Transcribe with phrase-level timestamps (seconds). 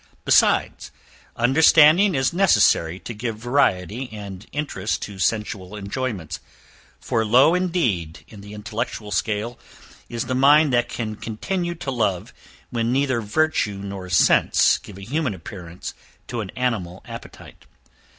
[0.25, 0.89] Besides,
[1.35, 6.39] understanding is necessary to give variety and interest to sensual enjoyments,
[6.99, 9.59] for low, indeed, in the intellectual scale,
[10.09, 12.33] is the mind that can continue to love
[12.71, 15.93] when neither virtue nor sense give a human appearance
[16.25, 17.65] to an animal appetite.